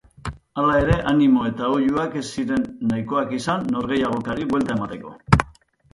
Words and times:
Hala 0.59 0.77
ere, 0.85 0.95
animo 1.11 1.43
eta 1.49 1.67
oihuak 1.75 2.17
ez 2.23 2.25
ziren 2.29 2.65
nahikoak 2.93 3.37
izan 3.41 3.69
norgehiagokari 3.77 4.49
buelta 4.55 4.79
emateko. 4.79 5.15